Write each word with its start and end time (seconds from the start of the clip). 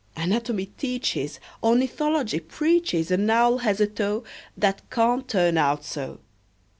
Anatomy 0.15 0.65
teaches, 0.65 1.39
Ornithology 1.61 2.39
preaches 2.39 3.11
An 3.11 3.29
owl 3.29 3.59
has 3.59 3.79
a 3.79 3.85
toe 3.85 4.23
That 4.57 4.81
can't 4.89 5.27
turn 5.27 5.59
out 5.59 5.83
so! 5.85 6.21